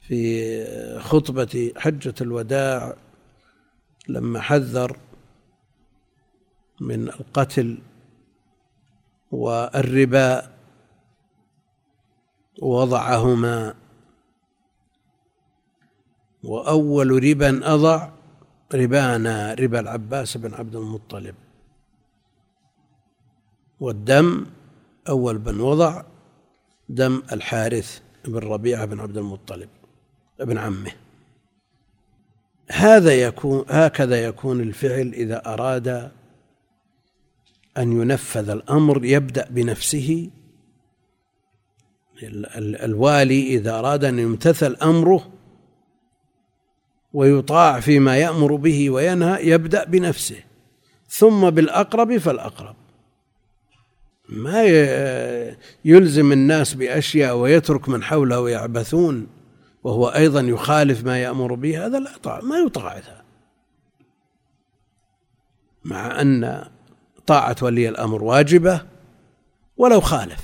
[0.00, 2.96] في خطبة حجة الوداع
[4.08, 4.96] لما حذر
[6.80, 7.78] من القتل
[9.30, 10.50] والربا
[12.62, 13.74] وضعهما
[16.44, 18.08] وأول ربا أضع
[18.74, 21.34] ربانا ربا العباس بن عبد المطلب.
[23.80, 24.46] والدم
[25.08, 26.02] أول من وضع
[26.88, 29.68] دم الحارث بن ربيعة بن عبد المطلب
[30.40, 30.92] ابن عمه.
[32.70, 36.12] هذا يكون هكذا يكون الفعل إذا أراد
[37.78, 40.30] أن ينفذ الأمر يبدأ بنفسه.
[42.56, 45.32] الوالي إذا أراد أن يمتثل أمره
[47.12, 50.40] ويطاع فيما يأمر به وينهى يبدأ بنفسه.
[51.08, 52.76] ثم بالأقرب فالأقرب.
[54.28, 54.62] ما
[55.84, 59.26] يلزم الناس بأشياء ويترك من حوله ويعبثون
[59.84, 63.22] وهو أيضا يخالف ما يأمر به هذا لا ما يطاع هذا
[65.84, 66.64] مع أن
[67.28, 68.82] طاعة ولي الأمر واجبة
[69.76, 70.40] ولو خالف.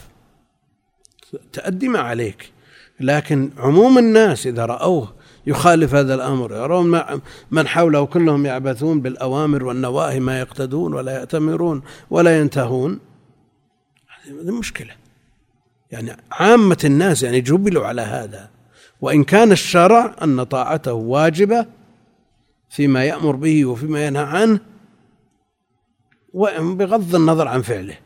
[1.53, 2.53] تأدي ما عليك.
[3.01, 5.15] لكن عموم الناس إذا رأوه
[5.47, 7.03] يخالف هذا الأمر يرون
[7.51, 13.01] من حوله كلهم يعبثون بالأوامر والنواهي ما يقتدون ولا يأتمرون ولا ينتهون.
[14.25, 14.93] هذه مشكلة.
[15.91, 18.51] يعني عامة الناس يعني جبلوا على هذا.
[19.01, 21.67] وإن كان الشرع أن طاعته واجبة
[22.71, 24.74] فيما يأمر به وفيما ينهى عنه
[26.75, 27.99] بغض النظر عن فعله.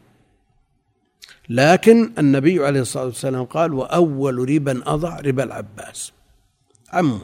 [1.49, 6.12] لكن النبي عليه الصلاة والسلام قال وأول ربا أضع ربا العباس.
[6.93, 7.21] عمه.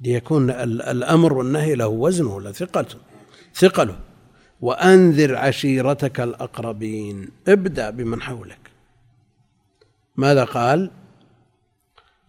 [0.00, 2.98] ليكون الأمر والنهي له وزنه له ثقته
[3.54, 3.98] ثقله.
[4.60, 7.28] وأنذر عشيرتك الأقربين.
[7.48, 8.70] ابدأ بمن حولك.
[10.16, 10.90] ماذا قال؟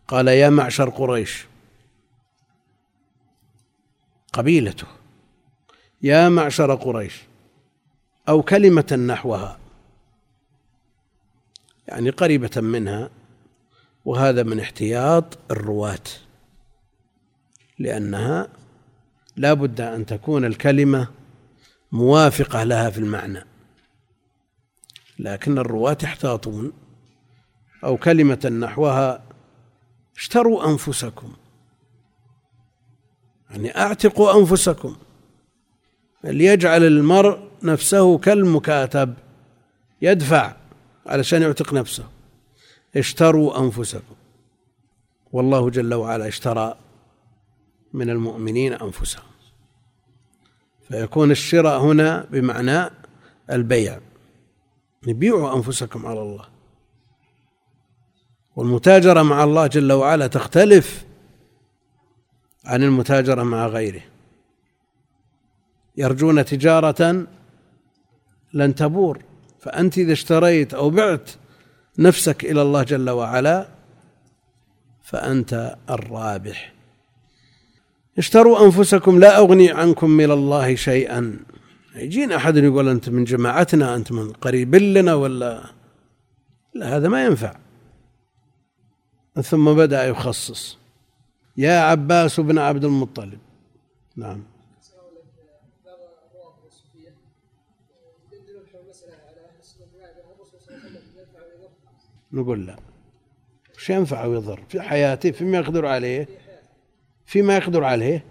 [0.07, 1.45] قال يا معشر قريش.
[4.33, 4.87] قبيلته.
[6.03, 7.21] يا معشر قريش
[8.29, 9.59] أو كلمة نحوها
[11.87, 13.09] يعني قريبة منها
[14.05, 16.03] وهذا من احتياط الرواة
[17.79, 18.47] لأنها
[19.35, 21.07] لا بد أن تكون الكلمة
[21.91, 23.45] موافقة لها في المعنى.
[25.19, 26.73] لكن الرواة يحتاطون
[27.83, 29.23] أو كلمة نحوها
[30.17, 31.33] اشتروا أنفسكم
[33.49, 34.95] يعني أعتقوا أنفسكم.
[36.23, 39.13] ليجعل المرء نفسه كالمكاتب
[40.01, 40.55] يدفع
[41.05, 42.03] علشان يعتق نفسه.
[42.95, 44.15] اشتروا أنفسكم.
[45.31, 46.75] والله جل وعلا اشترى
[47.93, 49.23] من المؤمنين أنفسهم.
[50.87, 52.89] فيكون الشراء هنا بمعنى
[53.51, 53.99] البيع.
[55.03, 56.45] بيعوا أنفسكم على الله.
[58.55, 61.05] والمتاجرة مع الله جل وعلا تختلف
[62.65, 64.01] عن المتاجرة مع غيره.
[65.97, 67.27] يرجون تجارة
[68.53, 69.19] لن تبور.
[69.59, 71.29] فأنت إذا اشتريت أو بعت
[71.99, 73.67] نفسك إلى الله جل وعلا
[75.03, 76.73] فأنت الرابح.
[78.17, 81.39] اشتروا أنفسكم لا أغني عنكم من الله شيئا.
[81.95, 85.63] يجينا أحد يقول أنت من جماعتنا أنت من قريب لنا ولا؟
[86.73, 87.55] لا هذا ما ينفع.
[89.43, 90.77] ثم بدأ يخصص.
[91.57, 93.39] يا عباس بن عبد المطلب.
[94.15, 94.43] نعم.
[102.33, 102.75] نقول لا.
[103.75, 106.27] وش ينفع ويضر في حياته فيما يقدر عليه
[107.25, 108.25] فيما يقدر عليه.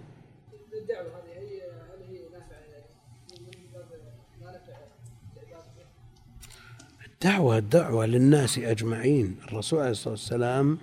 [7.06, 9.36] الدعوة الدعوة للناس أجمعين.
[9.48, 10.78] الرسول عليه الصلاة والسلام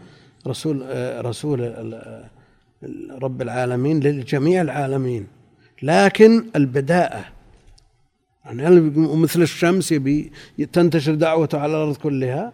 [0.47, 0.85] رسول
[1.25, 1.59] رسول
[3.21, 5.27] رب العالمين لجميع العالمين.
[5.81, 7.25] لكن البداءة
[8.45, 9.93] يعني مثل الشمس
[10.73, 12.53] تنتشر دعوته على الأرض كلها.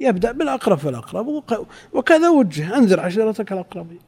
[0.00, 1.44] يبدأ بالأقرب فالأقرب
[1.92, 2.76] وكذا وجه.
[2.78, 3.98] أنذر عشيرتك الأقربين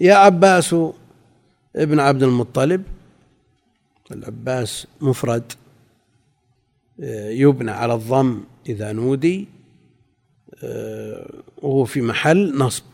[0.00, 0.76] يا عباس
[1.76, 2.82] ابن عبد المطلب.
[4.10, 5.52] العباس مفرد.
[7.28, 9.48] يبنى على الضم إذا نودي.
[11.62, 12.84] وهو في محل نصب.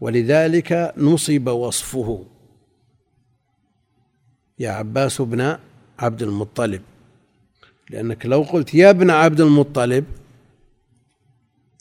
[0.00, 2.24] ولذلك نصب وصفه.
[4.58, 5.58] يا عباس ابن
[5.98, 6.82] عبد المطلب.
[7.90, 10.04] لأنك لو قلت يا ابن عبد المطلب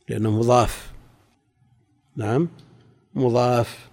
[0.10, 0.92] لأنه مضاف.
[2.16, 2.50] نعم؟
[3.14, 3.90] مضاف.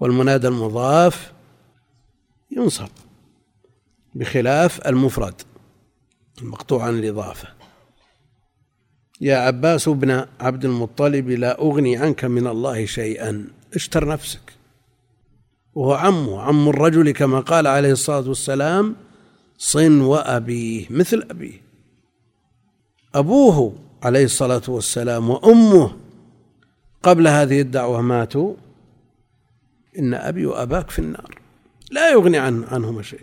[0.00, 1.32] والمنادى المضاف
[2.50, 2.88] ينصب
[4.14, 5.42] بخلاف المفرد
[6.42, 7.48] المقطوع عن الإضافة.
[9.20, 13.48] يا عباس ابن عبد المطلب لا أغني عنك من الله شيئا.
[13.74, 14.52] اشتر نفسك.
[15.74, 18.96] وهو عمه عم الرجل كما قال عليه الصلاة والسلام
[19.58, 21.60] صن وأبيه مثل أبيه.
[23.14, 25.96] أبوه عليه الصلاة والسلام وأمه
[27.02, 28.54] قبل هذه الدعوة ماتوا.
[29.98, 31.38] إن أبي وأباك في النار.
[31.90, 33.20] لا يغني عن عنهما شيء.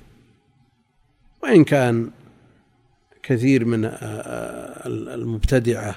[1.44, 2.10] وإن كان
[3.24, 3.86] كثير من
[4.86, 5.96] المبتدعة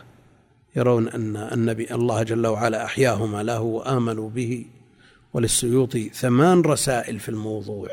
[0.77, 4.65] يرون أن النبي الله جل وعلا أحياهما له وآمنوا به
[5.33, 7.89] وللسيوطي ثمان رسائل في الموضوع.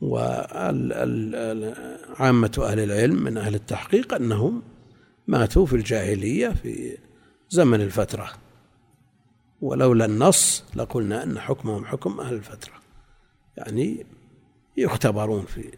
[0.00, 1.72] وعامة
[2.58, 4.62] أهل العلم من أهل التحقيق أنهم
[5.26, 6.98] ماتوا في الجاهلية في
[7.50, 8.30] زمن الفترة.
[9.60, 12.74] ولولا النص لقلنا أن حكمهم حكم أهل الفترة.
[13.56, 14.06] يعني
[14.76, 15.70] يختبرون في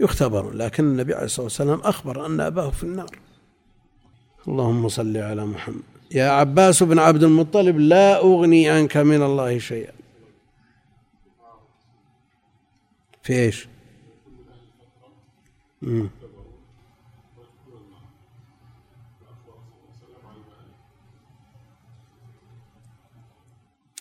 [0.00, 0.54] يختبرون.
[0.54, 3.18] لكن النبي عليه الصلاة والسلام أخبر أن أباه في النار.
[4.48, 5.82] اللهم صل على محمد.
[6.10, 9.92] يا عباس بن عبد المطلب لا أغني عنك من الله شيئا.
[13.22, 13.66] في؟
[15.82, 16.10] مم.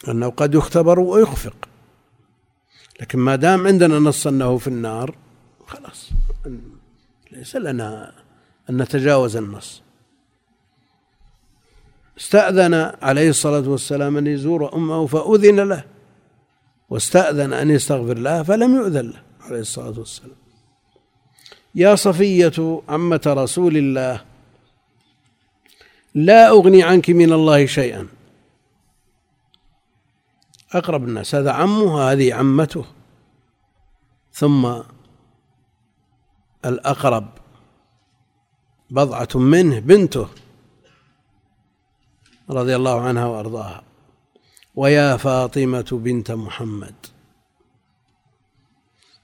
[0.09, 1.55] أنه قد يختبر ويخفق.
[3.01, 5.15] لكن ما دام عندنا نص أنه في النار
[5.67, 6.09] خلاص
[7.31, 8.13] ليس لنا
[8.69, 9.81] أن نتجاوز النص.
[12.17, 15.83] استأذن عليه الصلاة والسلام أن يزور أمه فأذن له
[16.89, 20.37] واستأذن أن يستغفر لها فلم يؤذن له عليه الصلاة والسلام.
[21.75, 24.21] يا صفية عمة رسول الله
[26.15, 28.07] لا أغني عنك من الله شيئا.
[30.77, 31.35] أقرب الناس.
[31.35, 32.85] هذا عمه هذه عمته.
[34.31, 34.81] ثم
[36.65, 37.29] الأقرب
[38.89, 40.27] بضعة منه بنته
[42.49, 43.83] رضي الله عنها وأرضاها.
[44.75, 46.95] ويا فاطمة بنت محمد.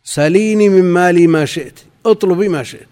[0.04, 2.88] سليني من مالي ما شئت اطلبي ما شئت.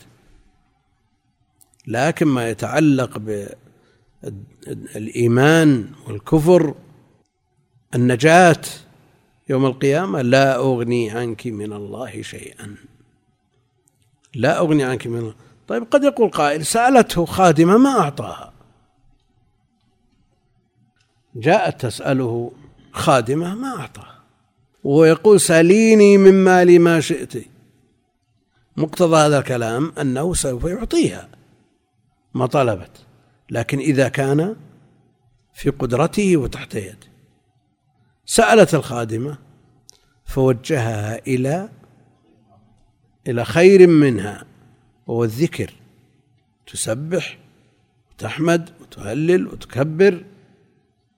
[1.87, 3.17] لكن ما يتعلق
[4.23, 6.75] بالإيمان والكفر
[7.95, 8.61] النجاة
[9.49, 12.75] يوم القيامة لا أغني عنك من الله شيئا.
[14.35, 15.35] لا أغني عنك من الله.
[15.67, 18.53] طيب قد يقول قائل سألته خادمة ما أعطاها؟
[21.35, 22.51] جاءت تسأله
[22.91, 24.19] خادمة ما أعطاها.
[24.83, 27.33] وهو يقول سليني من مالي ما شئت.
[28.77, 31.29] مقتضى هذا الكلام أنه سوف يعطيها.
[32.33, 33.05] ما طلبت.
[33.49, 34.55] لكن إذا كان
[35.53, 37.08] في قدرته وتحت يده.
[38.31, 39.37] سألت الخادمة
[40.25, 41.69] فوجهها إلى
[43.27, 44.45] إلى خير منها
[45.07, 45.73] وهو الذكر.
[46.67, 47.37] تسبح
[48.11, 50.25] وتحمد وتهلل وتكبر.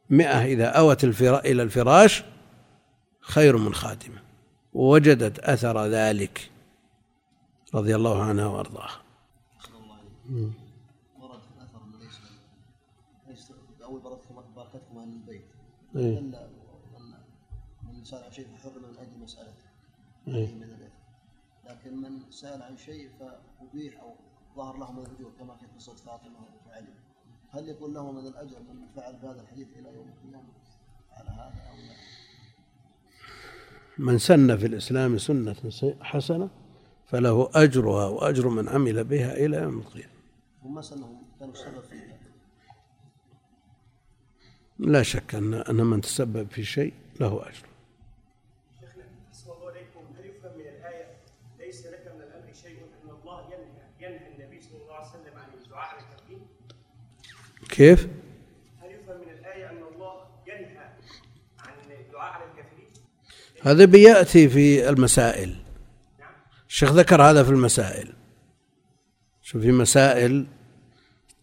[0.10, 2.24] مئة إذا أوت إلى الفراش
[3.22, 4.22] خير من خادمة.
[4.74, 6.52] ووجدت أثر ذلك.
[7.76, 9.02] رضي الله عنها وأرضاها.
[11.20, 14.02] ورد في الأثر أول
[14.56, 15.46] بركتكم أهل البيت.
[18.04, 19.72] سأل عن شيء فحرم من أجل مسألته.
[20.28, 20.78] من
[21.70, 24.16] لكن من سأل عن شيء فأبيح أو
[24.56, 26.94] ظهر له من الأجور كما في قصة فاطمة وعلي
[27.50, 30.50] هل يكون له من الأجر من فعل بهذا الحديث إلى يوم القيامة
[31.12, 31.94] على هذا أو لا؟
[33.98, 35.56] من سن في الإسلام سنة
[36.02, 36.50] حسنة
[37.06, 40.14] فله أجرها وأجر من عمل بها إلى يوم القيامة.
[40.64, 42.18] هم سنهم كانوا السبب فيها
[44.80, 47.71] لا شك أن من تسبب في شيء له أجر.
[57.72, 58.08] كيف؟
[58.82, 60.14] هل يفهم من الآية أن الله
[60.48, 60.86] ينهى
[61.60, 61.74] عن
[63.62, 65.56] هذا بيأتي في المسائل.
[66.70, 68.14] الشيخ ذكر هذا في المسائل.
[69.42, 70.46] شوف في مسائل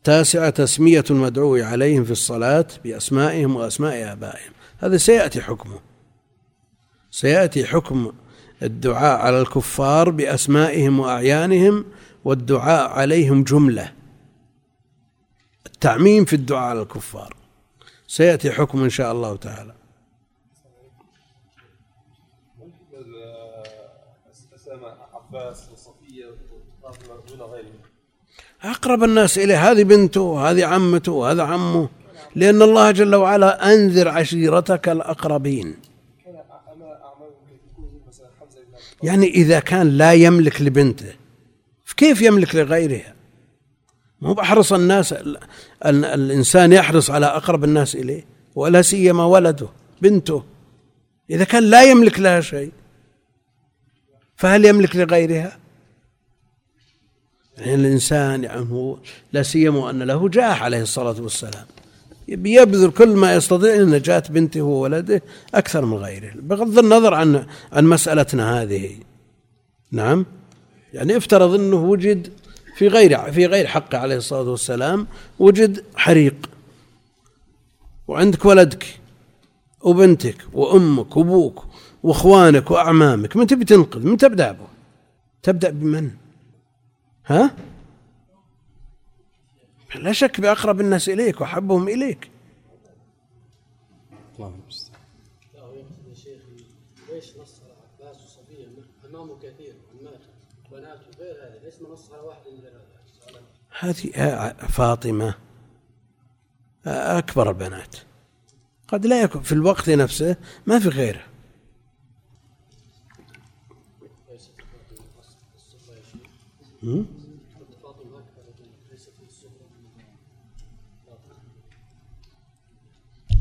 [0.05, 4.53] تاسعة تسمية المدعو عليهم في الصلاة بأسمائهم وأسماء آبائهم.
[4.79, 5.81] هذا سيأتي حكمه.
[7.11, 8.12] سيأتي حكم
[8.62, 11.85] الدعاء على الكفار بأسمائهم وأعيانهم
[12.24, 13.97] والدعاء عليهم جملة.
[15.79, 17.37] التعميم في الدعاء على الكفار.
[18.07, 19.74] سيأتي حكم إن شاء الله تعالى.
[28.62, 31.89] أقرب الناس إليه هذه بنته هذه عمته هذا عمه.
[32.35, 35.76] لأن الله جل وعلا أنذر عشيرتك الأقربين.
[39.03, 41.14] يعني إذا كان لا يملك لبنته
[41.97, 43.18] كيف يملك لغيرها؟
[44.21, 45.14] مو بحرص الناس
[45.87, 49.69] الإنسان يحرص على أقرب الناس إليه ولا سيما ولده
[50.03, 50.45] بنته.
[51.31, 52.73] إذا كان لا يملك لها شيء
[54.37, 55.59] فهل يملك لغيرها؟
[57.59, 58.99] يعني الإنسان يعني هو
[59.33, 61.66] لا سيما أن له جاح عليه الصلاة والسلام.
[62.29, 65.23] يبذل كل ما يستطيع لنجاة بنته وولده
[65.55, 66.33] أكثر من غيره.
[66.35, 68.97] بغض النظر عن عن مسألتنا هذه.
[69.93, 70.27] نعم؟
[70.95, 72.33] يعني افترض أنه وجد
[72.79, 75.07] في غير في غير حقه عليه الصلاة والسلام
[75.39, 76.51] وجد حريق.
[78.09, 79.01] وعندك ولدك
[79.81, 81.64] وبنتك وأمك وأبوك
[82.03, 84.66] وإخوانك وأعمامك من تبي تنقذ من تبدأ به
[85.43, 86.11] تبدأ بمن؟
[87.26, 87.57] ها؟
[89.95, 92.31] لا شك بأقرب الناس إليك وأحبهم إليك.
[94.39, 94.61] اللهم
[97.12, 97.61] ليش نص
[98.01, 98.66] عباس وصفية
[99.11, 99.74] أمامه كثير.
[103.81, 105.35] هذه فاطمة.
[106.87, 107.97] أكبر البنات.
[108.89, 111.24] قد لا يكون في الوقت نفسه ما في غيره.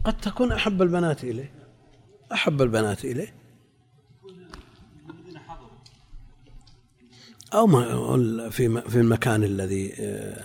[0.04, 1.52] قد تكون أحب البنات إليه.
[2.32, 3.34] أحب البنات إليه.
[7.54, 7.68] أو
[8.50, 10.43] في في المكان الذي آه،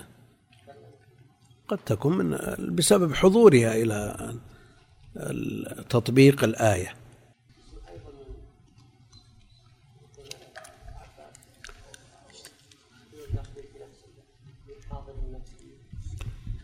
[1.68, 2.38] قد تكون من
[2.74, 4.34] بسبب حضورها إلى
[5.88, 6.94] تطبيق الآية.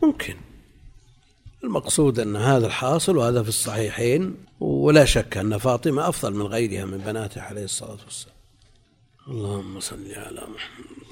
[0.02, 0.34] ممكن.
[1.64, 6.98] المقصود أن هذا الحاصل وهذا في الصحيحين ولا شك أن فاطمة أفضل من غيرها من
[6.98, 8.37] بناته عليه الصلاة والسلام.
[9.28, 11.07] اللهم صل على محمد.